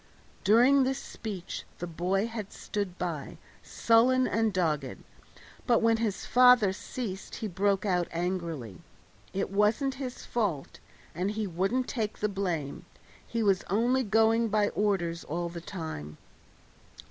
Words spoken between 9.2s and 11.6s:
It wasn't his fault, and he